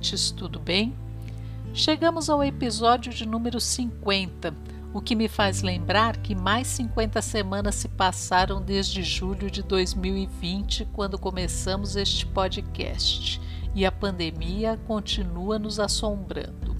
Ouvintes, 0.00 0.30
tudo 0.30 0.58
bem? 0.58 0.94
Chegamos 1.74 2.30
ao 2.30 2.42
episódio 2.42 3.12
de 3.12 3.28
número 3.28 3.60
50, 3.60 4.54
o 4.94 5.00
que 5.00 5.14
me 5.14 5.28
faz 5.28 5.60
lembrar 5.60 6.16
que 6.16 6.34
mais 6.34 6.66
50 6.68 7.20
semanas 7.20 7.74
se 7.74 7.86
passaram 7.86 8.62
desde 8.62 9.02
julho 9.02 9.50
de 9.50 9.62
2020, 9.62 10.86
quando 10.94 11.18
começamos 11.18 11.96
este 11.96 12.24
podcast, 12.26 13.40
e 13.74 13.84
a 13.84 13.92
pandemia 13.92 14.80
continua 14.86 15.58
nos 15.58 15.78
assombrando. 15.78 16.74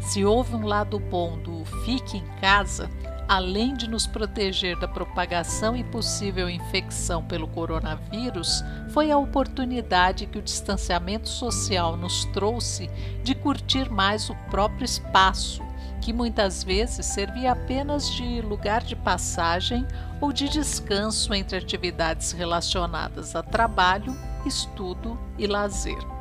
Se 0.00 0.24
houve 0.24 0.56
um 0.56 0.66
lado 0.66 0.98
bom 0.98 1.38
do 1.38 1.64
fique 1.84 2.16
em 2.16 2.26
casa, 2.40 2.90
além 3.30 3.74
de 3.74 3.88
nos 3.88 4.08
proteger 4.08 4.76
da 4.76 4.88
propagação 4.88 5.76
e 5.76 5.84
possível 5.84 6.50
infecção 6.50 7.22
pelo 7.22 7.46
coronavírus, 7.46 8.64
foi 8.92 9.12
a 9.12 9.18
oportunidade 9.18 10.26
que 10.26 10.36
o 10.36 10.42
distanciamento 10.42 11.28
social 11.28 11.96
nos 11.96 12.24
trouxe 12.24 12.90
de 13.22 13.32
curtir 13.36 13.88
mais 13.88 14.28
o 14.30 14.34
próprio 14.50 14.84
espaço, 14.84 15.62
que 16.00 16.12
muitas 16.12 16.64
vezes 16.64 17.06
servia 17.06 17.52
apenas 17.52 18.10
de 18.10 18.40
lugar 18.40 18.82
de 18.82 18.96
passagem 18.96 19.86
ou 20.20 20.32
de 20.32 20.48
descanso 20.48 21.32
entre 21.32 21.56
atividades 21.56 22.32
relacionadas 22.32 23.36
a 23.36 23.44
trabalho, 23.44 24.12
estudo 24.44 25.16
e 25.38 25.46
lazer. 25.46 26.19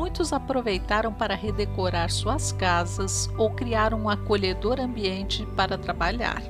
Muitos 0.00 0.32
aproveitaram 0.32 1.12
para 1.12 1.34
redecorar 1.34 2.10
suas 2.10 2.52
casas 2.52 3.28
ou 3.36 3.50
criar 3.50 3.92
um 3.92 4.08
acolhedor 4.08 4.80
ambiente 4.80 5.44
para 5.54 5.76
trabalhar. 5.76 6.42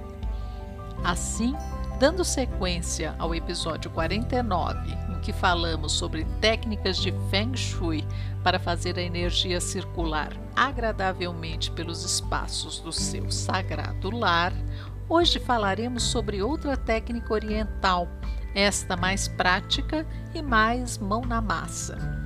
Assim, 1.03 1.53
dando 1.99 2.25
sequência 2.25 3.13
ao 3.19 3.35
episódio 3.35 3.91
49, 3.91 4.93
em 4.93 5.21
que 5.21 5.33
falamos 5.33 5.91
sobre 5.91 6.25
técnicas 6.41 6.97
de 6.99 7.13
Feng 7.29 7.57
Shui 7.57 8.07
para 8.45 8.61
fazer 8.61 8.97
a 8.97 9.03
energia 9.03 9.61
circular 9.61 10.33
agradavelmente 10.55 11.73
pelos 11.73 12.05
espaços 12.05 12.79
do 12.79 12.93
seu 12.93 13.33
sagrado 13.33 14.17
lar, 14.17 14.53
hoje 15.09 15.41
falaremos 15.41 16.05
sobre 16.05 16.41
outra 16.41 16.77
técnica 16.77 17.35
oriental, 17.35 18.07
esta 18.55 18.97
mais 18.97 19.27
prática 19.27 20.07
e 20.33 20.41
mais 20.41 20.99
mão 20.99 21.23
na 21.23 21.41
massa 21.41 22.20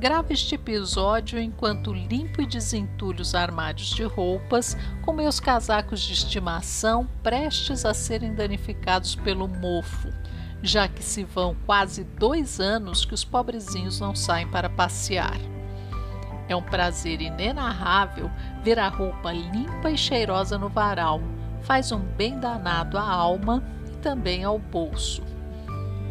Gravo 0.00 0.32
este 0.32 0.54
episódio 0.54 1.38
enquanto 1.38 1.92
limpo 1.92 2.40
e 2.40 2.46
desentulho 2.46 3.20
os 3.20 3.34
armários 3.34 3.88
de 3.88 4.02
roupas 4.02 4.74
com 5.02 5.12
meus 5.12 5.38
casacos 5.38 6.00
de 6.00 6.14
estimação 6.14 7.06
prestes 7.22 7.84
a 7.84 7.92
serem 7.92 8.34
danificados 8.34 9.14
pelo 9.14 9.46
mofo, 9.46 10.08
já 10.62 10.88
que 10.88 11.02
se 11.02 11.22
vão 11.22 11.54
quase 11.66 12.02
dois 12.02 12.58
anos 12.58 13.04
que 13.04 13.12
os 13.12 13.24
pobrezinhos 13.24 14.00
não 14.00 14.14
saem 14.14 14.48
para 14.48 14.70
passear. 14.70 15.38
É 16.48 16.56
um 16.56 16.62
prazer 16.62 17.20
inenarrável 17.20 18.30
ver 18.64 18.78
a 18.78 18.88
roupa 18.88 19.30
limpa 19.32 19.90
e 19.90 19.98
cheirosa 19.98 20.56
no 20.56 20.70
varal. 20.70 21.20
Faz 21.60 21.92
um 21.92 22.00
bem 22.00 22.40
danado 22.40 22.96
à 22.96 23.06
alma 23.06 23.62
e 23.92 23.98
também 23.98 24.44
ao 24.44 24.58
bolso. 24.58 25.22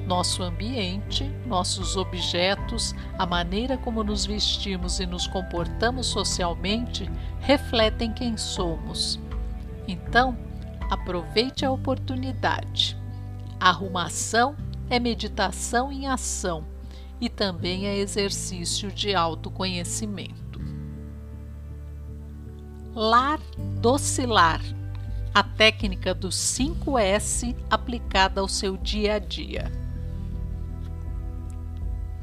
Nosso 0.09 0.41
ambiente, 0.41 1.23
nossos 1.45 1.95
objetos, 1.95 2.95
a 3.15 3.27
maneira 3.27 3.77
como 3.77 4.03
nos 4.03 4.25
vestimos 4.25 4.99
e 4.99 5.05
nos 5.05 5.27
comportamos 5.27 6.07
socialmente 6.07 7.07
refletem 7.41 8.11
quem 8.11 8.35
somos. 8.35 9.19
Então, 9.87 10.35
aproveite 10.89 11.63
a 11.63 11.71
oportunidade. 11.71 12.97
arrumação 13.59 14.55
é 14.89 14.99
meditação 14.99 15.91
em 15.91 16.07
ação 16.07 16.65
e 17.21 17.29
também 17.29 17.85
é 17.85 17.95
exercício 17.95 18.91
de 18.91 19.13
autoconhecimento. 19.13 20.59
Lar 22.95 23.39
docilar 23.79 24.59
a 25.35 25.43
técnica 25.43 26.15
dos 26.15 26.35
5S 26.35 27.55
aplicada 27.69 28.41
ao 28.41 28.47
seu 28.47 28.75
dia 28.75 29.13
a 29.13 29.19
dia. 29.19 29.78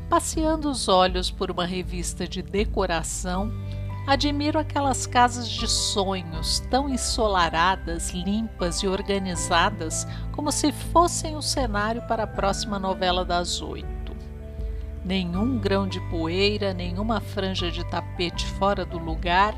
Passeando 0.08 0.70
os 0.70 0.86
olhos 0.86 1.32
por 1.32 1.50
uma 1.50 1.66
revista 1.66 2.28
de 2.28 2.40
decoração, 2.40 3.52
admiro 4.06 4.56
aquelas 4.56 5.04
casas 5.04 5.48
de 5.48 5.68
sonhos 5.68 6.60
tão 6.70 6.88
ensolaradas, 6.88 8.10
limpas 8.10 8.84
e 8.84 8.86
organizadas 8.86 10.06
como 10.30 10.52
se 10.52 10.70
fossem 10.70 11.34
o 11.34 11.42
cenário 11.42 12.02
para 12.02 12.22
a 12.22 12.26
próxima 12.26 12.78
novela 12.78 13.24
das 13.24 13.60
oito. 13.60 14.14
Nenhum 15.04 15.58
grão 15.58 15.88
de 15.88 16.00
poeira, 16.08 16.72
nenhuma 16.72 17.20
franja 17.20 17.68
de 17.68 17.84
tapete 17.90 18.46
fora 18.46 18.84
do 18.84 18.98
lugar, 18.98 19.54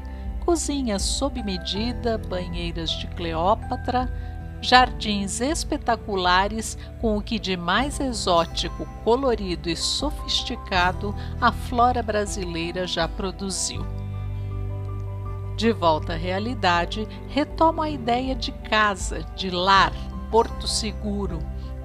cozinhas 0.47 1.03
sob 1.03 1.43
medida, 1.43 2.17
banheiras 2.17 2.91
de 2.91 3.07
Cleópatra, 3.09 4.11
jardins 4.61 5.41
espetaculares 5.41 6.77
com 7.01 7.17
o 7.17 7.23
que 7.23 7.39
de 7.39 7.57
mais 7.57 8.01
exótico, 8.01 8.87
colorido 9.05 9.69
e 9.69 9.77
sofisticado 9.77 11.15
a 11.41 11.53
flora 11.53 12.03
brasileira 12.03 12.87
já 12.87 13.07
produziu. 13.07 13.87
De 15.57 15.73
volta 15.73 16.13
à 16.13 16.17
realidade, 16.17 17.07
retomo 17.29 17.83
a 17.83 17.91
ideia 17.91 18.35
de 18.35 18.53
casa, 18.53 19.25
de 19.35 19.51
lar, 19.51 19.93
porto 20.31 20.69
seguro, 20.69 21.41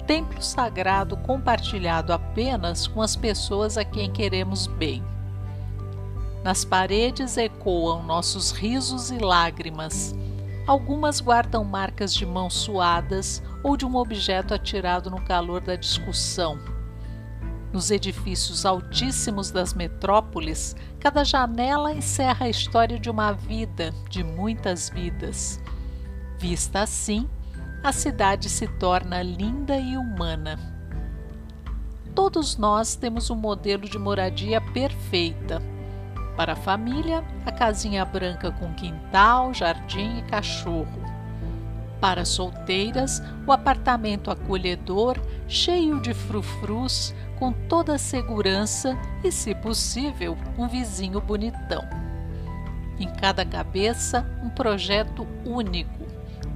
templo 0.06 0.40
sagrado 0.42 1.16
compartilhado 1.16 2.12
apenas 2.12 2.86
com 2.86 3.02
as 3.02 3.16
pessoas 3.16 3.76
a 3.76 3.84
quem 3.84 4.12
queremos 4.12 4.66
bem. 4.66 5.02
Nas 6.44 6.64
paredes 6.64 7.36
ecoam 7.36 8.02
nossos 8.02 8.50
risos 8.50 9.10
e 9.10 9.18
lágrimas 9.18 10.14
Algumas 10.66 11.20
guardam 11.20 11.62
marcas 11.62 12.14
de 12.14 12.24
mãos 12.24 12.54
suadas 12.54 13.42
ou 13.62 13.76
de 13.76 13.84
um 13.84 13.96
objeto 13.96 14.54
atirado 14.54 15.10
no 15.10 15.22
calor 15.22 15.60
da 15.60 15.76
discussão. 15.76 16.58
Nos 17.70 17.90
edifícios 17.90 18.64
altíssimos 18.64 19.50
das 19.50 19.74
metrópoles, 19.74 20.74
cada 20.98 21.22
janela 21.22 21.92
encerra 21.92 22.46
a 22.46 22.48
história 22.48 22.98
de 22.98 23.10
uma 23.10 23.32
vida, 23.32 23.92
de 24.08 24.24
muitas 24.24 24.88
vidas. 24.88 25.60
Vista 26.38 26.80
assim, 26.80 27.28
a 27.82 27.92
cidade 27.92 28.48
se 28.48 28.66
torna 28.66 29.22
linda 29.22 29.76
e 29.76 29.98
humana. 29.98 30.58
Todos 32.14 32.56
nós 32.56 32.96
temos 32.96 33.28
um 33.28 33.36
modelo 33.36 33.86
de 33.86 33.98
moradia 33.98 34.62
perfeita 34.62 35.73
para 36.36 36.52
a 36.52 36.56
família, 36.56 37.24
a 37.44 37.52
casinha 37.52 38.04
branca 38.04 38.50
com 38.52 38.72
quintal, 38.74 39.52
jardim 39.54 40.18
e 40.18 40.22
cachorro. 40.22 41.02
Para 42.00 42.24
solteiras, 42.24 43.22
o 43.46 43.52
apartamento 43.52 44.30
acolhedor, 44.30 45.18
cheio 45.48 46.00
de 46.00 46.12
frufrus, 46.12 47.14
com 47.38 47.52
toda 47.52 47.94
a 47.94 47.98
segurança 47.98 48.96
e, 49.22 49.32
se 49.32 49.54
possível, 49.54 50.36
um 50.58 50.68
vizinho 50.68 51.20
bonitão. 51.20 51.82
Em 52.98 53.08
cada 53.08 53.44
cabeça, 53.44 54.26
um 54.42 54.50
projeto 54.50 55.26
único, 55.44 56.04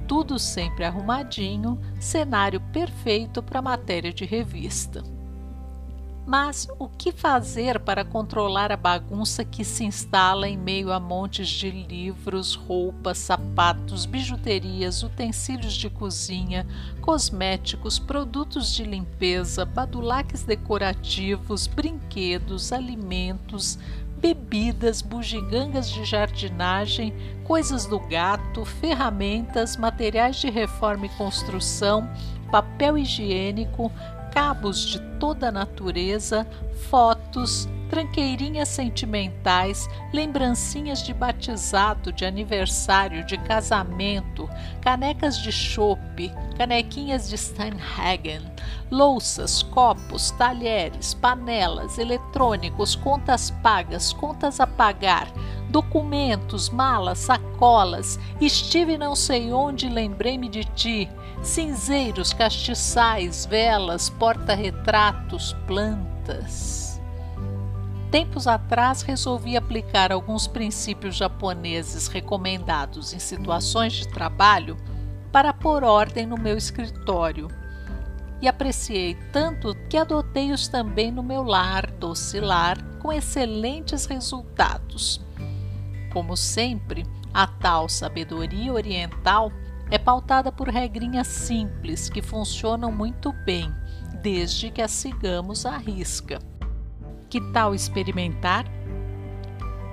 tudo 0.07 0.39
sempre 0.39 0.85
arrumadinho, 0.85 1.79
cenário 1.99 2.61
perfeito 2.71 3.41
para 3.43 3.61
matéria 3.61 4.13
de 4.13 4.25
revista. 4.25 5.03
Mas 6.29 6.67
o 6.77 6.87
que 6.87 7.11
fazer 7.11 7.79
para 7.79 8.05
controlar 8.05 8.71
a 8.71 8.77
bagunça 8.77 9.43
que 9.43 9.63
se 9.63 9.83
instala 9.83 10.47
em 10.47 10.55
meio 10.55 10.91
a 10.93 10.99
montes 10.99 11.49
de 11.49 11.71
livros, 11.71 12.53
roupas, 12.53 13.17
sapatos, 13.17 14.05
bijuterias, 14.05 15.01
utensílios 15.01 15.73
de 15.73 15.89
cozinha, 15.89 16.67
cosméticos, 17.01 17.97
produtos 17.97 18.71
de 18.75 18.83
limpeza, 18.83 19.65
badulaques 19.65 20.43
decorativos, 20.43 21.65
brinquedos, 21.65 22.71
alimentos, 22.71 23.79
bebidas, 24.19 25.01
bugigangas 25.01 25.89
de 25.89 26.05
jardinagem, 26.05 27.11
coisas 27.43 27.87
do 27.87 27.99
gato, 27.99 28.63
ferramentas, 28.65 29.75
materiais 29.75 30.35
de 30.35 30.51
reforma 30.51 31.07
e 31.07 31.09
construção, 31.09 32.07
papel 32.51 32.99
higiênico, 32.99 33.91
cabos 34.31 34.85
de 34.85 34.99
toda 35.19 35.49
a 35.49 35.51
natureza, 35.51 36.47
fotos, 36.89 37.67
tranqueirinhas 37.89 38.69
sentimentais, 38.69 39.89
lembrancinhas 40.13 41.03
de 41.03 41.13
batizado, 41.13 42.13
de 42.13 42.23
aniversário, 42.23 43.25
de 43.25 43.37
casamento, 43.37 44.47
canecas 44.79 45.37
de 45.39 45.51
chope, 45.51 46.31
canequinhas 46.55 47.27
de 47.27 47.37
Steinhagen, 47.37 48.41
louças, 48.91 49.63
copos, 49.63 50.31
talheres, 50.31 51.13
panelas, 51.13 51.97
eletrônicos, 51.97 52.95
contas 52.95 53.51
pagas, 53.63 54.13
contas 54.13 54.59
a 54.59 54.67
pagar, 54.67 55.27
documentos, 55.69 56.69
malas, 56.69 57.19
sacolas, 57.19 58.19
estive 58.39 58.97
não 58.97 59.15
sei 59.15 59.51
onde, 59.51 59.89
lembrei-me 59.89 60.47
de 60.47 60.63
ti, 60.63 61.09
cinzeiros, 61.41 62.33
castiçais, 62.33 63.45
velas, 63.45 64.09
porta-retratos, 64.09 65.55
plantas. 65.65 67.01
Tempos 68.11 68.47
atrás 68.47 69.01
resolvi 69.03 69.55
aplicar 69.55 70.11
alguns 70.11 70.47
princípios 70.47 71.15
japoneses 71.15 72.07
recomendados 72.07 73.13
em 73.13 73.19
situações 73.19 73.93
de 73.93 74.07
trabalho 74.09 74.75
para 75.31 75.53
pôr 75.53 75.83
ordem 75.83 76.25
no 76.25 76.37
meu 76.37 76.57
escritório. 76.57 77.47
E 78.41 78.47
apreciei 78.47 79.15
tanto 79.31 79.75
que 79.89 79.97
adotei-os 79.97 80.67
também 80.67 81.11
no 81.11 81.21
meu 81.21 81.43
lar, 81.43 81.91
doce 81.91 82.39
lar, 82.39 82.81
com 82.99 83.11
excelentes 83.11 84.05
resultados. 84.05 85.21
Como 86.11 86.35
sempre, 86.35 87.05
a 87.33 87.45
tal 87.45 87.87
sabedoria 87.87 88.73
oriental 88.73 89.51
é 89.91 89.97
pautada 89.97 90.51
por 90.51 90.67
regrinhas 90.69 91.27
simples 91.27 92.09
que 92.09 92.21
funcionam 92.21 92.91
muito 92.91 93.33
bem, 93.45 93.73
desde 94.21 94.69
que 94.69 94.81
as 94.81 94.91
sigamos 94.91 95.65
à 95.65 95.77
risca. 95.77 96.39
Que 97.29 97.41
tal 97.51 97.73
experimentar? 97.73 98.65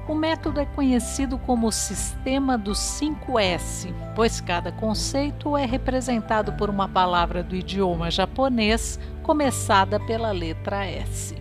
O 0.09 0.15
método 0.15 0.61
é 0.61 0.67
conhecido 0.67 1.37
como 1.37 1.73
sistema 1.73 2.57
dos 2.57 2.79
5S, 2.79 3.93
pois 4.15 4.41
cada 4.41 4.71
conceito 4.71 5.57
é 5.57 5.65
representado 5.65 6.53
por 6.53 6.71
uma 6.71 6.89
palavra 6.89 7.43
do 7.43 7.57
idioma 7.57 8.09
japonês 8.09 9.01
começada 9.25 9.99
pela 9.99 10.31
letra 10.31 10.87
S. 10.87 11.35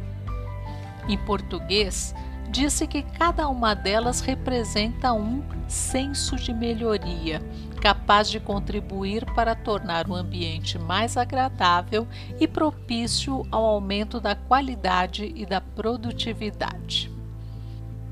Em 1.07 1.17
português, 1.25 2.15
disse 2.49 2.87
que 2.87 3.01
cada 3.01 3.47
uma 3.47 3.73
delas 3.73 4.21
representa 4.21 5.13
um 5.13 5.43
senso 5.67 6.35
de 6.35 6.53
melhoria, 6.53 7.41
capaz 7.81 8.29
de 8.29 8.39
contribuir 8.39 9.25
para 9.33 9.55
tornar 9.55 10.09
o 10.09 10.15
ambiente 10.15 10.79
mais 10.79 11.17
agradável 11.17 12.07
e 12.39 12.47
propício 12.47 13.45
ao 13.51 13.63
aumento 13.65 14.19
da 14.19 14.35
qualidade 14.35 15.31
e 15.35 15.45
da 15.45 15.61
produtividade. 15.61 17.11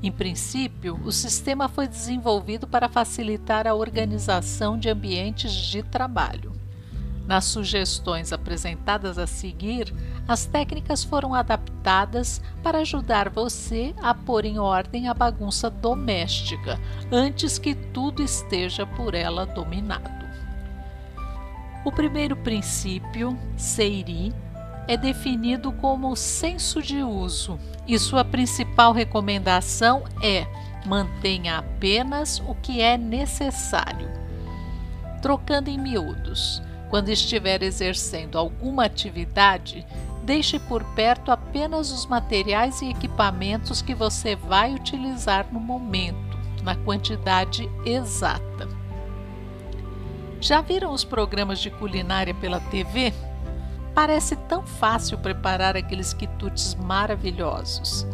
Em 0.02 0.12
princípio, 0.12 1.00
o 1.02 1.10
sistema 1.10 1.66
foi 1.68 1.88
desenvolvido 1.88 2.66
para 2.66 2.90
facilitar 2.90 3.66
a 3.66 3.74
organização 3.74 4.78
de 4.78 4.90
ambientes 4.90 5.52
de 5.52 5.82
trabalho. 5.82 6.53
Nas 7.26 7.46
sugestões 7.46 8.32
apresentadas 8.32 9.18
a 9.18 9.26
seguir, 9.26 9.94
as 10.28 10.44
técnicas 10.44 11.02
foram 11.02 11.34
adaptadas 11.34 12.40
para 12.62 12.78
ajudar 12.78 13.30
você 13.30 13.94
a 14.02 14.12
pôr 14.12 14.44
em 14.44 14.58
ordem 14.58 15.08
a 15.08 15.14
bagunça 15.14 15.70
doméstica 15.70 16.78
antes 17.10 17.58
que 17.58 17.74
tudo 17.74 18.22
esteja 18.22 18.86
por 18.86 19.14
ela 19.14 19.46
dominado. 19.46 20.24
O 21.84 21.92
primeiro 21.92 22.36
princípio, 22.36 23.38
Seiri, 23.56 24.34
é 24.86 24.96
definido 24.96 25.72
como 25.72 26.14
senso 26.14 26.82
de 26.82 27.02
uso 27.02 27.58
e 27.86 27.98
sua 27.98 28.24
principal 28.24 28.92
recomendação 28.92 30.04
é 30.22 30.46
mantenha 30.86 31.58
apenas 31.58 32.40
o 32.40 32.54
que 32.54 32.80
é 32.80 32.98
necessário. 32.98 34.10
Trocando 35.22 35.70
em 35.70 35.78
miúdos, 35.78 36.62
quando 36.94 37.08
estiver 37.08 37.60
exercendo 37.64 38.38
alguma 38.38 38.84
atividade, 38.84 39.84
deixe 40.22 40.60
por 40.60 40.84
perto 40.94 41.32
apenas 41.32 41.90
os 41.90 42.06
materiais 42.06 42.80
e 42.82 42.88
equipamentos 42.88 43.82
que 43.82 43.92
você 43.92 44.36
vai 44.36 44.76
utilizar 44.76 45.52
no 45.52 45.58
momento, 45.58 46.38
na 46.62 46.76
quantidade 46.76 47.68
exata. 47.84 48.68
Já 50.40 50.60
viram 50.60 50.92
os 50.92 51.02
programas 51.02 51.58
de 51.58 51.68
culinária 51.68 52.32
pela 52.32 52.60
TV? 52.60 53.12
Parece 53.92 54.36
tão 54.36 54.64
fácil 54.64 55.18
preparar 55.18 55.76
aqueles 55.76 56.14
quitutes 56.14 56.76
maravilhosos. 56.76 58.06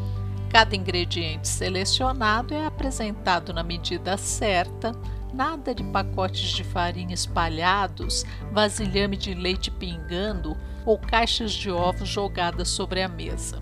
Cada 0.49 0.75
ingrediente 0.75 1.49
selecionado 1.49 2.55
é 2.55 2.65
apresentado 2.65 3.53
na 3.53 3.63
medida 3.63 4.17
certa, 4.17 4.93
Nada 5.33 5.75
de 5.75 5.85
pacotes 5.85 6.51
de 6.51 6.65
farinha 6.65 7.15
espalhados, 7.15 8.25
vasilhame 8.53 9.17
de 9.17 9.33
leite 9.33 9.71
pingando 9.71 10.57
ou 10.85 10.99
caixas 10.99 11.53
de 11.53 11.71
ovos 11.71 12.09
jogadas 12.09 12.69
sobre 12.69 13.03
a 13.03 13.09
mesa. 13.09 13.61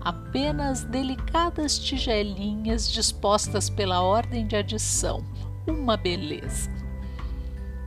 Apenas 0.00 0.84
delicadas 0.84 1.78
tigelinhas 1.78 2.90
dispostas 2.90 3.68
pela 3.68 4.00
ordem 4.00 4.46
de 4.46 4.56
adição. 4.56 5.22
Uma 5.66 5.96
beleza. 5.96 6.70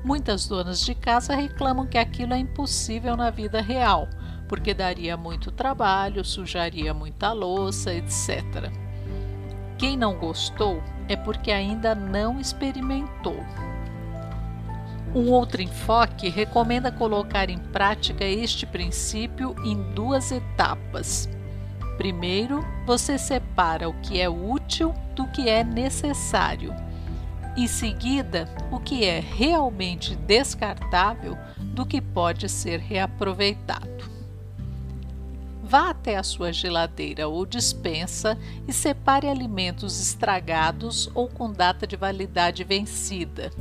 Muitas 0.03 0.47
donas 0.47 0.81
de 0.81 0.93
casa 0.93 1.35
reclamam 1.35 1.87
que 1.87 1.97
aquilo 1.97 2.33
é 2.33 2.37
impossível 2.37 3.17
na 3.17 3.29
vida 3.29 3.61
real, 3.61 4.07
porque 4.47 4.73
daria 4.73 5.17
muito 5.17 5.51
trabalho, 5.51 6.23
sujaria 6.23 6.93
muita 6.93 7.31
louça, 7.31 7.93
etc. 7.93 8.71
Quem 9.77 9.97
não 9.97 10.17
gostou 10.17 10.83
é 11.09 11.15
porque 11.15 11.51
ainda 11.51 11.93
não 11.93 12.39
experimentou. 12.39 13.43
Um 15.13 15.31
outro 15.31 15.61
enfoque 15.61 16.29
recomenda 16.29 16.91
colocar 16.91 17.49
em 17.49 17.57
prática 17.57 18.23
este 18.23 18.67
princípio 18.67 19.55
em 19.65 19.75
duas 19.93 20.31
etapas. 20.31 21.27
Primeiro, 21.97 22.65
você 22.85 23.17
separa 23.17 23.89
o 23.89 23.93
que 24.01 24.21
é 24.21 24.29
útil 24.29 24.93
do 25.15 25.27
que 25.27 25.49
é 25.49 25.63
necessário. 25.63 26.73
Em 27.57 27.67
seguida, 27.67 28.47
o 28.71 28.79
que 28.79 29.03
é 29.03 29.19
realmente 29.19 30.15
descartável 30.15 31.35
do 31.57 31.85
que 31.85 31.99
pode 31.99 32.47
ser 32.47 32.79
reaproveitado. 32.79 33.98
Vá 35.69 35.91
até 35.91 36.17
a 36.17 36.23
sua 36.23 36.51
geladeira 36.51 37.27
ou 37.27 37.45
dispensa 37.45 38.35
e 38.67 38.73
separe 38.73 39.27
alimentos 39.29 40.01
estragados 40.01 41.11
ou 41.13 41.27
com 41.27 41.51
data 41.51 41.85
de 41.85 41.95
validade 41.95 42.63
vencida. 42.63 43.51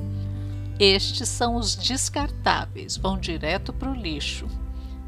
Estes 0.80 1.28
são 1.28 1.56
os 1.56 1.76
descartáveis, 1.76 2.96
vão 2.96 3.18
direto 3.18 3.74
para 3.74 3.90
o 3.90 3.94
lixo. 3.94 4.46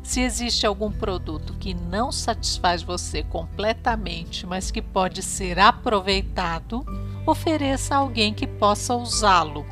Se 0.03 0.21
existe 0.21 0.67
algum 0.67 0.93
produto 0.93 1.55
que 1.55 1.73
não 1.73 2.13
satisfaz 2.13 2.83
você 2.83 3.23
completamente, 3.23 4.47
mas 4.47 4.71
que 4.71 4.83
pode 4.83 5.23
ser 5.23 5.59
aproveitado, 5.59 6.85
ofereça 7.27 7.95
a 7.95 7.99
alguém 7.99 8.35
que 8.35 8.47
possa 8.47 8.95
usá-lo. 8.95 9.65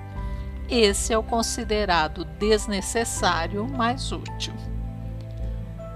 Esse 0.66 1.12
é 1.12 1.18
o 1.18 1.22
considerado 1.22 2.24
desnecessário 2.24 3.68
mais 3.68 4.12
útil. 4.12 4.54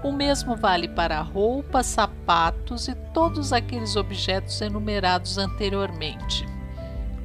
O 0.03 0.11
mesmo 0.11 0.57
vale 0.57 0.89
para 0.89 1.21
roupas, 1.21 1.85
sapatos 1.85 2.89
e 2.89 2.95
todos 3.13 3.53
aqueles 3.53 3.95
objetos 3.95 4.59
enumerados 4.59 5.37
anteriormente. 5.37 6.45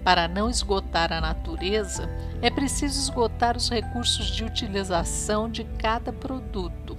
Para 0.04 0.28
não 0.28 0.48
esgotar 0.48 1.12
a 1.12 1.20
natureza, 1.20 2.08
é 2.40 2.48
preciso 2.48 3.00
esgotar 3.00 3.56
os 3.56 3.68
recursos 3.68 4.26
de 4.26 4.44
utilização 4.44 5.50
de 5.50 5.64
cada 5.64 6.12
produto. 6.12 6.96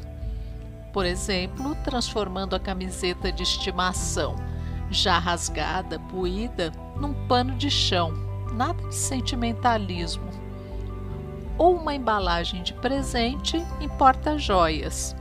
Por 0.92 1.06
exemplo, 1.06 1.74
transformando 1.76 2.58
a 2.58 2.60
camiseta 2.60 3.32
de 3.32 3.44
estimação, 3.44 4.36
já 4.92 5.18
rasgada, 5.18 5.98
poída, 5.98 6.74
num 6.98 7.14
pano 7.26 7.56
de 7.56 7.72
chão, 7.72 8.12
nada 8.52 8.84
de 8.90 8.96
sentimentalismo. 8.96 10.30
Ou 11.58 11.78
uma 11.78 11.96
embalagem 11.96 12.64
de 12.64 12.74
presente 12.74 13.66
em 13.80 13.88
porta-joias 13.88 15.16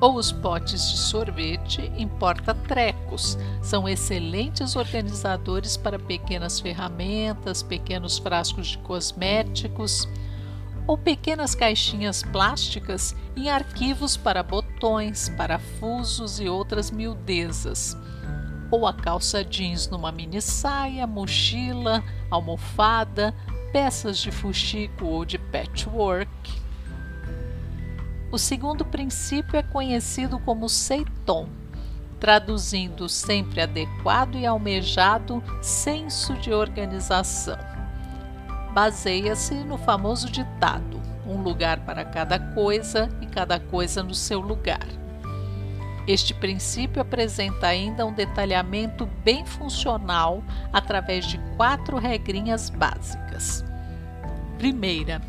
ou 0.00 0.16
os 0.16 0.30
potes 0.30 0.90
de 0.90 0.98
sorvete 0.98 1.90
em 1.96 2.06
porta-trecos. 2.06 3.38
São 3.62 3.88
excelentes 3.88 4.76
organizadores 4.76 5.76
para 5.76 5.98
pequenas 5.98 6.60
ferramentas, 6.60 7.62
pequenos 7.62 8.18
frascos 8.18 8.68
de 8.68 8.78
cosméticos 8.78 10.08
ou 10.86 10.96
pequenas 10.96 11.54
caixinhas 11.54 12.22
plásticas 12.22 13.16
em 13.34 13.50
arquivos 13.50 14.16
para 14.16 14.42
botões, 14.42 15.28
parafusos 15.30 16.38
e 16.38 16.48
outras 16.48 16.90
miudezas. 16.90 17.96
Ou 18.70 18.86
a 18.86 18.92
calça 18.92 19.44
jeans 19.44 19.88
numa 19.88 20.12
mini 20.12 20.40
saia, 20.40 21.06
mochila, 21.06 22.02
almofada, 22.30 23.34
peças 23.72 24.18
de 24.18 24.30
fuxico 24.30 25.06
ou 25.06 25.24
de 25.24 25.38
patchwork 25.38 26.65
O 28.30 28.38
segundo 28.38 28.84
princípio 28.84 29.56
é 29.56 29.62
conhecido 29.62 30.38
como 30.40 30.68
Seiton, 30.68 31.48
traduzindo 32.18 33.08
sempre 33.08 33.60
adequado 33.60 34.36
e 34.36 34.44
almejado 34.44 35.42
senso 35.62 36.34
de 36.34 36.52
organização. 36.52 37.58
Baseia-se 38.72 39.54
no 39.54 39.78
famoso 39.78 40.28
ditado: 40.28 41.00
um 41.24 41.40
lugar 41.40 41.80
para 41.80 42.04
cada 42.04 42.38
coisa 42.38 43.08
e 43.20 43.26
cada 43.26 43.60
coisa 43.60 44.02
no 44.02 44.14
seu 44.14 44.40
lugar. 44.40 44.86
Este 46.06 46.34
princípio 46.34 47.02
apresenta 47.02 47.66
ainda 47.66 48.06
um 48.06 48.12
detalhamento 48.12 49.06
bem 49.24 49.44
funcional 49.44 50.42
através 50.72 51.26
de 51.26 51.38
quatro 51.56 51.98
regrinhas 51.98 52.70
básicas. 52.70 53.64
Primeira, 54.56 55.20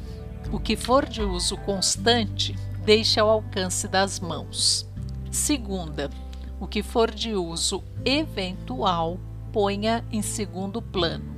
o 0.52 0.60
que 0.60 0.76
for 0.76 1.06
de 1.06 1.22
uso 1.22 1.58
constante, 1.58 2.56
deixe 2.88 3.20
ao 3.20 3.30
alcance 3.30 3.86
das 3.86 4.18
mãos. 4.18 4.90
Segunda, 5.30 6.10
o 6.58 6.66
que 6.66 6.82
for 6.82 7.12
de 7.12 7.34
uso 7.36 7.84
eventual, 8.06 9.20
ponha 9.52 10.06
em 10.10 10.22
segundo 10.22 10.82
plano. 10.82 11.36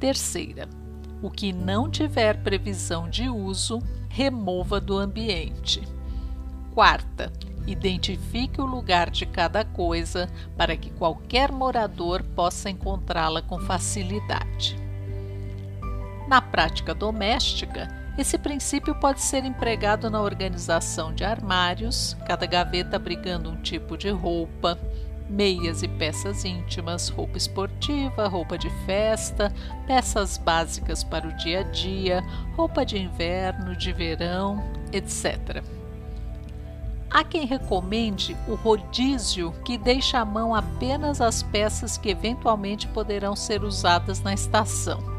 Terceira, 0.00 0.68
o 1.22 1.30
que 1.30 1.52
não 1.52 1.88
tiver 1.88 2.42
previsão 2.42 3.08
de 3.08 3.28
uso, 3.28 3.78
remova 4.08 4.80
do 4.80 4.98
ambiente. 4.98 5.82
Quarta, 6.74 7.32
identifique 7.64 8.60
o 8.60 8.66
lugar 8.66 9.08
de 9.08 9.26
cada 9.26 9.64
coisa 9.64 10.28
para 10.56 10.76
que 10.76 10.90
qualquer 10.90 11.52
morador 11.52 12.24
possa 12.24 12.68
encontrá-la 12.68 13.40
com 13.40 13.60
facilidade. 13.60 14.76
Na 16.26 16.42
prática 16.42 16.92
doméstica, 16.92 17.99
esse 18.18 18.36
princípio 18.36 18.94
pode 18.94 19.20
ser 19.22 19.44
empregado 19.44 20.10
na 20.10 20.20
organização 20.20 21.14
de 21.14 21.24
armários, 21.24 22.16
cada 22.26 22.44
gaveta 22.46 22.96
abrigando 22.96 23.50
um 23.50 23.56
tipo 23.56 23.96
de 23.96 24.10
roupa, 24.10 24.78
meias 25.28 25.82
e 25.82 25.88
peças 25.88 26.44
íntimas, 26.44 27.08
roupa 27.08 27.38
esportiva, 27.38 28.26
roupa 28.26 28.58
de 28.58 28.68
festa, 28.84 29.52
peças 29.86 30.36
básicas 30.36 31.04
para 31.04 31.28
o 31.28 31.32
dia 31.36 31.60
a 31.60 31.62
dia, 31.62 32.22
roupa 32.56 32.84
de 32.84 32.98
inverno, 32.98 33.76
de 33.76 33.92
verão, 33.92 34.62
etc. 34.92 35.62
Há 37.08 37.24
quem 37.24 37.44
recomende 37.44 38.36
o 38.46 38.54
rodízio, 38.54 39.52
que 39.64 39.78
deixa 39.78 40.18
à 40.18 40.24
mão 40.24 40.54
apenas 40.54 41.20
as 41.20 41.42
peças 41.42 41.96
que 41.96 42.10
eventualmente 42.10 42.86
poderão 42.88 43.34
ser 43.34 43.64
usadas 43.64 44.20
na 44.20 44.34
estação. 44.34 45.09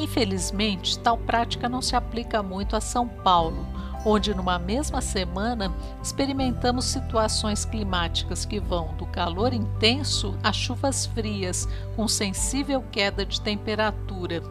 Infelizmente, 0.00 0.98
tal 0.98 1.18
prática 1.18 1.68
não 1.68 1.82
se 1.82 1.94
aplica 1.94 2.42
muito 2.42 2.74
a 2.74 2.80
São 2.80 3.06
Paulo, 3.06 3.66
onde 4.02 4.34
numa 4.34 4.58
mesma 4.58 5.02
semana 5.02 5.70
experimentamos 6.02 6.86
situações 6.86 7.66
climáticas 7.66 8.46
que 8.46 8.58
vão 8.58 8.94
do 8.94 9.04
calor 9.04 9.52
intenso 9.52 10.34
a 10.42 10.54
chuvas 10.54 11.04
frias, 11.04 11.68
com 11.94 12.08
sensível 12.08 12.82
queda 12.90 13.26
de 13.26 13.42
temperatura. 13.42 14.42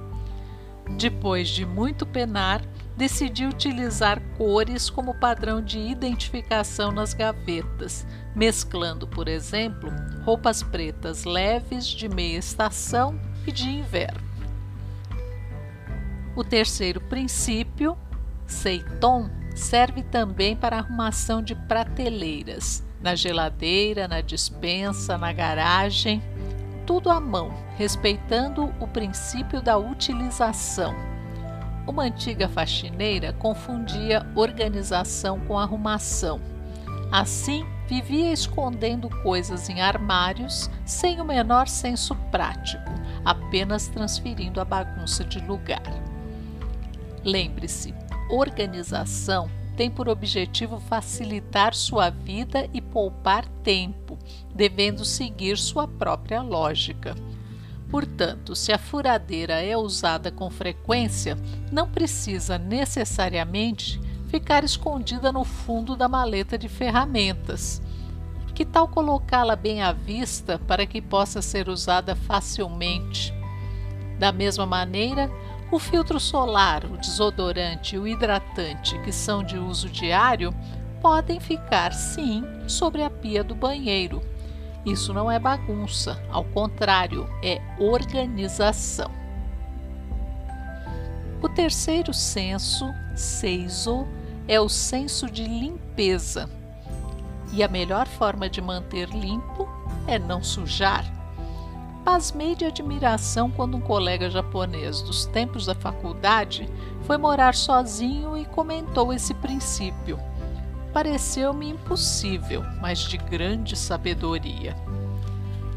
Depois 0.97 1.49
de 1.49 1.65
muito 1.65 2.05
penar, 2.05 2.61
decidi 2.95 3.47
utilizar 3.47 4.21
cores 4.37 4.87
como 4.87 5.15
padrão 5.15 5.63
de 5.63 5.79
identificação 5.79 6.91
nas 6.91 7.11
gavetas, 7.11 8.05
mesclando, 8.35 9.07
por 9.07 9.27
exemplo, 9.27 9.91
roupas 10.23 10.61
pretas 10.61 11.23
leves 11.23 11.87
de 11.87 12.07
meia 12.07 12.37
estação 12.37 13.19
e 13.47 13.51
de 13.51 13.67
inverno. 13.67 14.28
O 16.39 16.43
terceiro 16.45 17.01
princípio, 17.01 17.97
Seiton, 18.47 19.29
serve 19.53 20.03
também 20.03 20.55
para 20.55 20.77
arrumação 20.77 21.41
de 21.41 21.53
prateleiras, 21.53 22.81
na 23.01 23.13
geladeira, 23.13 24.07
na 24.07 24.21
dispensa, 24.21 25.17
na 25.17 25.33
garagem, 25.33 26.23
tudo 26.85 27.09
à 27.09 27.19
mão, 27.19 27.53
respeitando 27.75 28.73
o 28.79 28.87
princípio 28.87 29.61
da 29.61 29.77
utilização. 29.77 30.95
Uma 31.85 32.03
antiga 32.03 32.47
faxineira 32.47 33.33
confundia 33.33 34.25
organização 34.33 35.41
com 35.41 35.59
arrumação. 35.59 36.39
Assim, 37.11 37.65
vivia 37.85 38.31
escondendo 38.31 39.09
coisas 39.23 39.67
em 39.67 39.81
armários 39.81 40.69
sem 40.85 41.19
o 41.19 41.25
menor 41.25 41.67
senso 41.67 42.15
prático, 42.31 42.89
apenas 43.25 43.89
transferindo 43.89 44.61
a 44.61 44.63
bagunça 44.63 45.25
de 45.25 45.39
lugar. 45.39 46.08
Lembre-se, 47.23 47.93
organização 48.29 49.49
tem 49.75 49.89
por 49.89 50.09
objetivo 50.09 50.77
facilitar 50.77 51.73
sua 51.73 52.09
vida 52.09 52.69
e 52.73 52.81
poupar 52.81 53.45
tempo, 53.63 54.17
devendo 54.53 55.05
seguir 55.05 55.57
sua 55.57 55.87
própria 55.87 56.41
lógica. 56.41 57.15
Portanto, 57.89 58.55
se 58.55 58.71
a 58.71 58.77
furadeira 58.77 59.63
é 59.63 59.77
usada 59.77 60.31
com 60.31 60.49
frequência, 60.49 61.37
não 61.71 61.89
precisa 61.89 62.57
necessariamente 62.57 63.99
ficar 64.27 64.63
escondida 64.63 65.31
no 65.31 65.43
fundo 65.43 65.95
da 65.95 66.07
maleta 66.07 66.57
de 66.57 66.69
ferramentas. 66.69 67.81
Que 68.53 68.65
tal 68.65 68.87
colocá-la 68.87 69.55
bem 69.55 69.81
à 69.81 69.91
vista 69.91 70.59
para 70.67 70.85
que 70.85 71.01
possa 71.01 71.41
ser 71.41 71.69
usada 71.69 72.15
facilmente? 72.15 73.33
Da 74.19 74.33
mesma 74.33 74.65
maneira, 74.65 75.31
o 75.71 75.77
filtro 75.77 76.19
solar, 76.19 76.83
o 76.85 76.97
desodorante 76.97 77.95
e 77.95 77.99
o 77.99 78.07
hidratante, 78.07 78.97
que 78.99 79.11
são 79.11 79.43
de 79.43 79.57
uso 79.57 79.87
diário, 79.87 80.53
podem 81.01 81.39
ficar 81.39 81.93
sim 81.93 82.43
sobre 82.67 83.03
a 83.03 83.09
pia 83.09 83.43
do 83.43 83.53
banheiro. 83.53 84.21
Isso 84.85 85.13
não 85.13 85.29
é 85.29 85.37
bagunça, 85.37 86.21
ao 86.31 86.43
contrário, 86.43 87.29
é 87.43 87.61
organização. 87.77 89.11
O 91.41 91.47
terceiro 91.47 92.13
senso, 92.13 92.85
seiso, 93.15 94.07
é 94.47 94.59
o 94.59 94.67
senso 94.67 95.29
de 95.29 95.43
limpeza. 95.43 96.49
E 97.53 97.63
a 97.63 97.67
melhor 97.67 98.07
forma 98.07 98.49
de 98.49 98.61
manter 98.61 99.07
limpo 99.09 99.67
é 100.07 100.17
não 100.17 100.43
sujar. 100.43 101.18
Pasmei 102.11 102.55
de 102.55 102.65
admiração 102.65 103.51
quando 103.51 103.77
um 103.77 103.79
colega 103.79 104.31
japonês 104.31 104.99
dos 104.99 105.27
tempos 105.27 105.67
da 105.67 105.75
faculdade 105.75 106.67
foi 107.03 107.19
morar 107.19 107.53
sozinho 107.53 108.35
e 108.35 108.45
comentou 108.45 109.13
esse 109.13 109.31
princípio. 109.35 110.19
Pareceu-me 110.91 111.69
impossível, 111.69 112.63
mas 112.81 112.97
de 112.97 113.15
grande 113.15 113.75
sabedoria. 113.75 114.75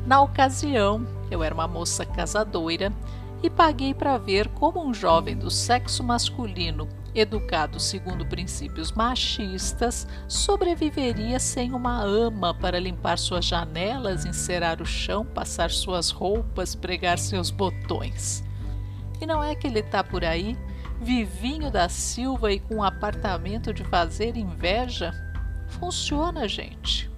Na 0.06 0.22
ocasião, 0.22 1.06
eu 1.30 1.42
era 1.42 1.54
uma 1.54 1.68
moça 1.68 2.06
casadoira 2.06 2.90
e 3.42 3.50
paguei 3.50 3.92
para 3.92 4.16
ver 4.16 4.48
como 4.48 4.82
um 4.82 4.94
jovem 4.94 5.36
do 5.36 5.50
sexo 5.50 6.02
masculino 6.02 6.88
educado 7.14 7.78
segundo 7.78 8.24
princípios 8.24 8.92
machistas, 8.92 10.06
sobreviveria 10.26 11.38
sem 11.38 11.72
uma 11.72 12.02
ama 12.02 12.54
para 12.54 12.80
limpar 12.80 13.18
suas 13.18 13.44
janelas, 13.44 14.24
encerar 14.24 14.80
o 14.80 14.86
chão, 14.86 15.24
passar 15.24 15.70
suas 15.70 16.10
roupas, 16.10 16.74
pregar 16.74 17.18
seus 17.18 17.50
botões. 17.50 18.42
E 19.20 19.26
não 19.26 19.42
é 19.42 19.54
que 19.54 19.66
ele 19.66 19.80
está 19.80 20.02
por 20.02 20.24
aí, 20.24 20.56
vivinho 21.00 21.70
da 21.70 21.88
Silva 21.88 22.52
e 22.52 22.60
com 22.60 22.76
um 22.76 22.82
apartamento 22.82 23.72
de 23.72 23.84
fazer 23.84 24.36
inveja? 24.36 25.12
Funciona, 25.68 26.48
gente. 26.48 27.10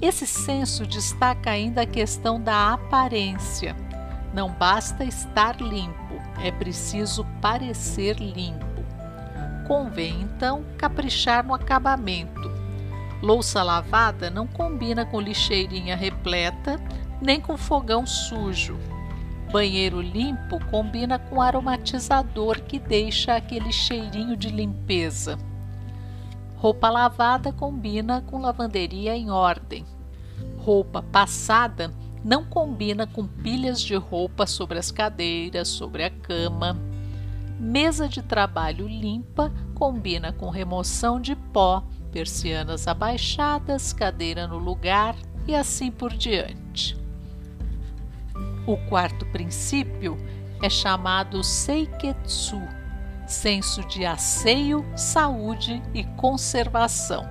Esse 0.00 0.26
senso 0.26 0.86
destaca 0.86 1.50
ainda 1.50 1.82
a 1.82 1.86
questão 1.86 2.40
da 2.40 2.72
aparência. 2.72 3.74
Não 4.32 4.50
basta 4.50 5.04
estar 5.04 5.60
limpo 5.60 6.08
é 6.42 6.50
preciso 6.50 7.24
parecer 7.40 8.16
limpo. 8.16 8.66
Convém 9.66 10.22
então 10.22 10.64
caprichar 10.76 11.44
no 11.44 11.54
acabamento. 11.54 12.48
Louça 13.20 13.62
lavada 13.62 14.30
não 14.30 14.46
combina 14.46 15.04
com 15.04 15.20
lixeirinha 15.20 15.96
repleta 15.96 16.80
nem 17.20 17.40
com 17.40 17.56
fogão 17.56 18.06
sujo. 18.06 18.78
Banheiro 19.50 20.00
limpo 20.00 20.64
combina 20.70 21.18
com 21.18 21.40
aromatizador 21.40 22.62
que 22.62 22.78
deixa 22.78 23.34
aquele 23.34 23.72
cheirinho 23.72 24.36
de 24.36 24.48
limpeza. 24.48 25.36
Roupa 26.56 26.88
lavada 26.88 27.52
combina 27.52 28.22
com 28.22 28.38
lavanderia 28.38 29.16
em 29.16 29.30
ordem. 29.30 29.84
Roupa 30.58 31.02
passada 31.02 31.90
não 32.24 32.44
combina 32.44 33.06
com 33.06 33.26
pilhas 33.26 33.80
de 33.80 33.94
roupa 33.94 34.46
sobre 34.46 34.78
as 34.78 34.90
cadeiras, 34.90 35.68
sobre 35.68 36.04
a 36.04 36.10
cama. 36.10 36.76
Mesa 37.58 38.08
de 38.08 38.22
trabalho 38.22 38.86
limpa 38.86 39.52
combina 39.74 40.32
com 40.32 40.50
remoção 40.50 41.20
de 41.20 41.34
pó, 41.34 41.84
persianas 42.12 42.86
abaixadas, 42.86 43.92
cadeira 43.92 44.46
no 44.46 44.58
lugar 44.58 45.16
e 45.46 45.54
assim 45.54 45.90
por 45.90 46.12
diante. 46.12 46.96
O 48.66 48.76
quarto 48.88 49.24
princípio 49.26 50.18
é 50.62 50.68
chamado 50.68 51.42
Seiketsu, 51.42 52.60
senso 53.26 53.86
de 53.86 54.04
asseio, 54.04 54.84
saúde 54.96 55.82
e 55.94 56.04
conservação. 56.04 57.24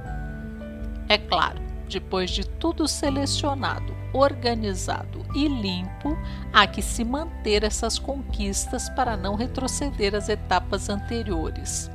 É 1.09 1.17
claro, 1.17 1.61
depois 1.89 2.31
de 2.31 2.45
tudo 2.45 2.87
selecionado, 2.87 3.95
organizado 4.17 5.25
e 5.33 5.47
limpo, 5.47 6.17
há 6.51 6.65
que 6.67 6.81
se 6.81 7.03
manter 7.03 7.63
essas 7.63 7.99
conquistas 7.99 8.89
para 8.89 9.15
não 9.15 9.35
retroceder 9.35 10.15
às 10.15 10.29
etapas 10.29 10.89
anteriores. 10.89 11.89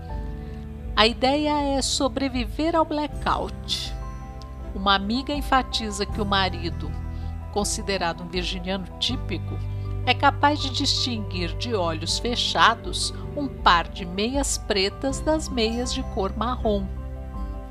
A 0.94 1.06
ideia 1.06 1.76
é 1.76 1.82
sobreviver 1.82 2.76
ao 2.76 2.84
blackout. 2.84 3.94
Uma 4.74 4.94
amiga 4.94 5.32
enfatiza 5.32 6.04
que 6.06 6.20
o 6.20 6.26
marido, 6.26 6.90
considerado 7.52 8.22
um 8.22 8.28
virginiano 8.28 8.86
típico, 8.98 9.58
é 10.04 10.12
capaz 10.12 10.58
de 10.60 10.70
distinguir 10.70 11.56
de 11.56 11.74
olhos 11.74 12.18
fechados 12.18 13.14
um 13.36 13.46
par 13.46 13.88
de 13.88 14.04
meias 14.04 14.58
pretas 14.58 15.20
das 15.20 15.48
meias 15.48 15.94
de 15.94 16.02
cor 16.14 16.36
marrom. 16.36 16.86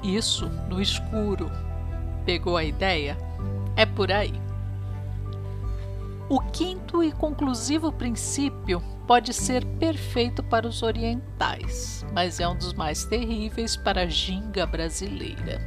Isso 0.01 0.47
no 0.69 0.81
escuro. 0.81 1.51
Pegou 2.25 2.55
a 2.57 2.63
ideia? 2.63 3.17
É 3.75 3.85
por 3.85 4.11
aí. 4.11 4.33
O 6.29 6.39
quinto 6.39 7.03
e 7.03 7.11
conclusivo 7.11 7.91
princípio 7.91 8.81
pode 9.05 9.33
ser 9.33 9.65
perfeito 9.65 10.41
para 10.41 10.65
os 10.65 10.81
orientais, 10.81 12.05
mas 12.13 12.39
é 12.39 12.47
um 12.47 12.55
dos 12.55 12.73
mais 12.73 13.03
terríveis 13.03 13.75
para 13.75 14.03
a 14.03 14.07
ginga 14.07 14.65
brasileira. 14.65 15.59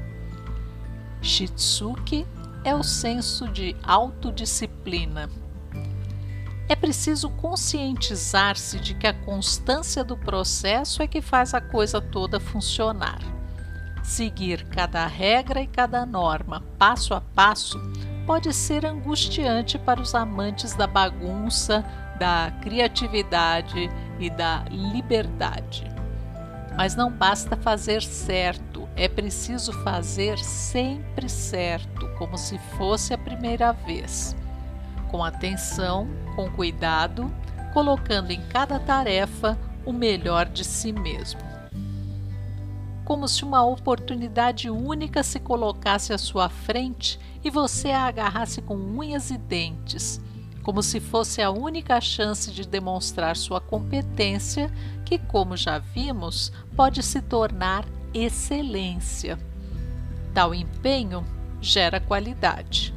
Shitsuki 1.20 2.26
é 2.64 2.74
o 2.74 2.82
senso 2.82 3.46
de 3.48 3.76
autodisciplina. 3.82 5.28
É 6.66 6.74
preciso 6.74 7.28
conscientizar-se 7.28 8.80
de 8.80 8.94
que 8.94 9.06
a 9.06 9.12
constância 9.12 10.02
do 10.02 10.16
processo 10.16 11.02
é 11.02 11.06
que 11.06 11.20
faz 11.20 11.52
a 11.52 11.60
coisa 11.60 12.00
toda 12.00 12.40
funcionar. 12.40 13.33
Seguir 14.04 14.66
cada 14.66 15.06
regra 15.06 15.62
e 15.62 15.66
cada 15.66 16.04
norma, 16.04 16.62
passo 16.78 17.14
a 17.14 17.22
passo, 17.22 17.80
pode 18.26 18.52
ser 18.52 18.84
angustiante 18.84 19.78
para 19.78 19.98
os 19.98 20.14
amantes 20.14 20.74
da 20.74 20.86
bagunça, 20.86 21.82
da 22.18 22.52
criatividade 22.60 23.90
e 24.20 24.28
da 24.28 24.62
liberdade. 24.70 25.90
Mas 26.76 26.94
não 26.94 27.10
basta 27.10 27.56
fazer 27.56 28.02
certo, 28.02 28.86
é 28.94 29.08
preciso 29.08 29.72
fazer 29.82 30.38
sempre 30.38 31.26
certo, 31.26 32.06
como 32.18 32.36
se 32.36 32.58
fosse 32.76 33.14
a 33.14 33.18
primeira 33.18 33.72
vez. 33.72 34.36
Com 35.10 35.24
atenção, 35.24 36.06
com 36.36 36.50
cuidado, 36.50 37.34
colocando 37.72 38.30
em 38.32 38.42
cada 38.48 38.78
tarefa 38.78 39.58
o 39.86 39.94
melhor 39.94 40.46
de 40.46 40.62
si 40.62 40.92
mesmo. 40.92 41.53
Como 43.04 43.28
se 43.28 43.44
uma 43.44 43.62
oportunidade 43.62 44.70
única 44.70 45.22
se 45.22 45.38
colocasse 45.38 46.12
à 46.12 46.18
sua 46.18 46.48
frente 46.48 47.20
e 47.44 47.50
você 47.50 47.90
a 47.90 48.04
agarrasse 48.04 48.62
com 48.62 48.74
unhas 48.74 49.30
e 49.30 49.36
dentes, 49.36 50.20
como 50.62 50.82
se 50.82 50.98
fosse 50.98 51.42
a 51.42 51.50
única 51.50 52.00
chance 52.00 52.50
de 52.50 52.66
demonstrar 52.66 53.36
sua 53.36 53.60
competência, 53.60 54.72
que, 55.04 55.18
como 55.18 55.54
já 55.56 55.78
vimos, 55.78 56.50
pode 56.74 57.02
se 57.02 57.20
tornar 57.20 57.84
excelência. 58.14 59.38
Tal 60.32 60.54
empenho 60.54 61.22
gera 61.60 62.00
qualidade. 62.00 62.94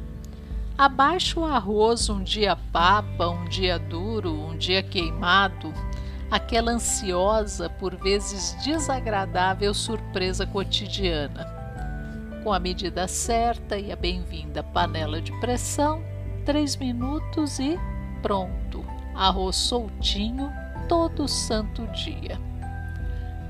Abaixo 0.78 1.40
o 1.40 1.44
arroz 1.44 2.08
um 2.08 2.22
dia 2.22 2.56
papa, 2.56 3.28
um 3.28 3.44
dia 3.44 3.78
duro, 3.78 4.32
um 4.32 4.56
dia 4.56 4.82
queimado, 4.82 5.74
aquela 6.30 6.72
ansiosa, 6.72 7.70
por 7.70 7.96
vezes 7.96 8.56
desagradável 8.62 9.72
surpresa 9.72 10.46
cotidiana 10.46 11.58
com 12.48 12.52
a 12.54 12.58
medida 12.58 13.06
certa 13.06 13.78
e 13.78 13.92
a 13.92 13.96
bem-vinda 13.96 14.62
panela 14.62 15.20
de 15.20 15.32
pressão, 15.40 16.02
3 16.46 16.76
minutos 16.76 17.58
e 17.58 17.78
pronto. 18.22 18.82
Arroz 19.14 19.56
soltinho 19.56 20.50
todo 20.88 21.28
santo 21.28 21.86
dia. 21.88 22.40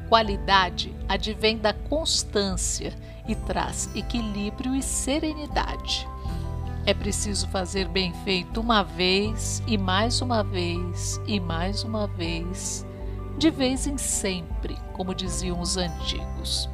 Qualidade 0.08 0.92
advém 1.08 1.58
da 1.58 1.72
constância 1.72 2.92
e 3.28 3.36
traz 3.36 3.88
equilíbrio 3.94 4.74
e 4.74 4.82
serenidade. 4.82 6.08
É 6.88 6.94
preciso 6.94 7.46
fazer 7.48 7.86
bem 7.86 8.14
feito 8.24 8.62
uma 8.62 8.82
vez 8.82 9.62
e 9.66 9.76
mais 9.76 10.22
uma 10.22 10.42
vez 10.42 11.20
e 11.26 11.38
mais 11.38 11.84
uma 11.84 12.06
vez, 12.06 12.82
de 13.36 13.50
vez 13.50 13.86
em 13.86 13.98
sempre, 13.98 14.74
como 14.94 15.14
diziam 15.14 15.60
os 15.60 15.76
antigos. 15.76 16.66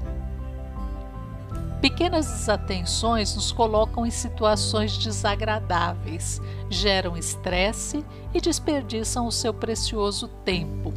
Pequenas 1.81 2.29
desatenções 2.29 3.35
nos 3.35 3.51
colocam 3.51 4.07
em 4.07 4.11
situações 4.11 4.97
desagradáveis, 4.97 6.41
geram 6.71 7.17
estresse 7.17 8.05
e 8.33 8.41
desperdiçam 8.41 9.27
o 9.27 9.33
seu 9.33 9.53
precioso 9.53 10.29
tempo. 10.45 10.95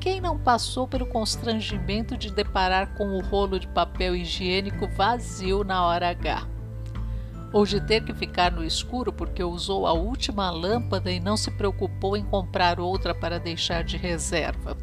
Quem 0.00 0.22
não 0.22 0.38
passou 0.38 0.88
pelo 0.88 1.04
constrangimento 1.04 2.16
de 2.16 2.32
deparar 2.32 2.94
com 2.94 3.08
o 3.08 3.20
rolo 3.20 3.60
de 3.60 3.68
papel 3.68 4.16
higiênico 4.16 4.88
vazio 4.96 5.62
na 5.62 5.84
hora 5.84 6.08
H? 6.08 6.51
Ou 7.52 7.66
de 7.66 7.80
ter 7.80 8.02
que 8.02 8.14
ficar 8.14 8.50
no 8.50 8.64
escuro 8.64 9.12
porque 9.12 9.44
usou 9.44 9.86
a 9.86 9.92
última 9.92 10.50
lâmpada 10.50 11.12
e 11.12 11.20
não 11.20 11.36
se 11.36 11.50
preocupou 11.50 12.16
em 12.16 12.24
comprar 12.24 12.80
outra 12.80 13.14
para 13.14 13.38
deixar 13.38 13.84
de 13.84 13.96
reserva? 13.96 14.76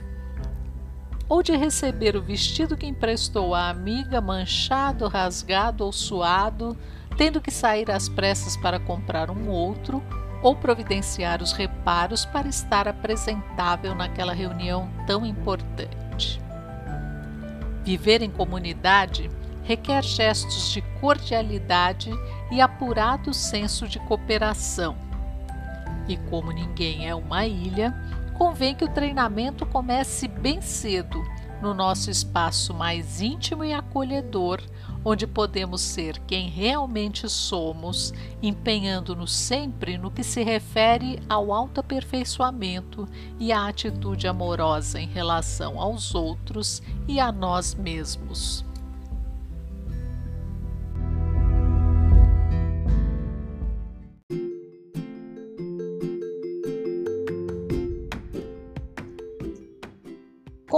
ou 1.30 1.44
de 1.44 1.56
receber 1.56 2.16
o 2.16 2.24
vestido 2.24 2.76
que 2.76 2.88
emprestou 2.88 3.54
à 3.54 3.70
amiga 3.70 4.20
manchado, 4.20 5.08
rasgado 5.08 5.86
ou 5.86 5.92
suado, 5.92 6.76
tendo 7.16 7.40
que 7.40 7.52
sair 7.52 7.92
às 7.92 8.10
pressas 8.10 8.58
para 8.58 8.80
comprar 8.80 9.30
um 9.30 9.48
outro, 9.48 10.04
ou 10.42 10.56
providenciar 10.56 11.44
os 11.44 11.52
reparos 11.52 12.26
para 12.26 12.48
estar 12.48 12.88
apresentável 12.88 13.94
naquela 13.94 14.34
reunião 14.34 14.90
tão 15.06 15.26
importante. 15.26 16.42
Viver 17.84 18.22
em 18.24 18.32
comunidade 18.32 19.30
requer 19.70 20.04
gestos 20.04 20.72
de 20.72 20.82
cordialidade 21.00 22.10
e 22.50 22.60
apurado 22.60 23.32
senso 23.36 23.88
de 23.88 24.00
cooperação. 24.00 24.98
E 26.08 26.18
como 26.18 26.52
ninguém 26.52 27.08
é 27.08 27.14
uma 27.14 27.46
ilha, 27.46 27.94
convém 28.36 28.74
que 28.74 28.84
o 28.84 28.92
treinamento 28.92 29.68
comece 29.68 30.28
bem 30.28 30.60
cedo, 30.60 31.24
no 31.62 31.76
nosso 31.76 32.10
espaço 32.10 32.74
mais 32.74 33.22
íntimo 33.22 33.64
e 33.64 33.72
acolhedor, 33.72 34.60
onde 35.06 35.28
podemos 35.28 35.82
ser 35.82 36.18
quem 36.22 36.50
realmente 36.50 37.30
somos, 37.30 38.12
empenhando-nos 38.42 39.32
sempre 39.32 40.00
no 40.00 40.10
que 40.10 40.24
se 40.24 40.42
refere 40.42 41.22
ao 41.30 41.54
autoaperfeiçoamento 41.54 43.08
e 43.40 43.52
à 43.52 43.68
atitude 43.68 44.28
amorosa 44.28 45.00
em 45.00 45.08
relação 45.08 45.80
aos 45.80 46.16
outros 46.16 46.82
e 47.08 47.20
a 47.20 47.32
nós 47.32 47.76
mesmos. 47.76 48.68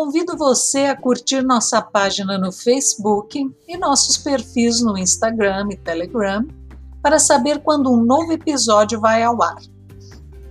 Convido 0.03 0.35
você 0.35 0.85
a 0.85 0.95
curtir 0.95 1.43
nossa 1.43 1.79
página 1.79 2.35
no 2.35 2.51
Facebook 2.51 3.55
e 3.67 3.77
nossos 3.77 4.17
perfis 4.17 4.81
no 4.81 4.97
Instagram 4.97 5.67
e 5.69 5.77
Telegram 5.77 6.43
para 7.03 7.19
saber 7.19 7.59
quando 7.59 7.93
um 7.93 8.03
novo 8.03 8.31
episódio 8.31 8.99
vai 8.99 9.21
ao 9.21 9.39
ar. 9.43 9.61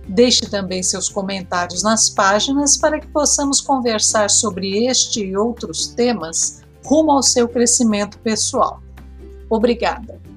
Deixe 0.07 0.49
também 0.49 0.81
seus 0.81 1.09
comentários 1.09 1.83
nas 1.83 2.09
páginas 2.09 2.77
para 2.77 2.97
que 2.97 3.07
possamos 3.07 3.59
conversar 3.59 4.29
sobre 4.29 4.85
este 4.85 5.21
e 5.21 5.35
outros 5.35 5.87
temas 5.87 6.61
rumo 6.85 7.11
ao 7.11 7.21
seu 7.21 7.45
crescimento 7.45 8.19
pessoal. 8.19 8.81
Obrigada! 9.49 10.30